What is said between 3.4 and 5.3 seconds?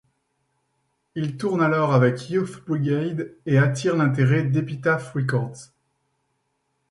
et attirent l'intérêt d'Epitaph